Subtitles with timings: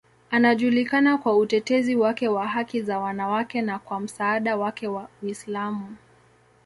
[0.31, 5.95] Anajulikana kwa utetezi wake wa haki za wanawake na kwa msaada wake wa Uislamu.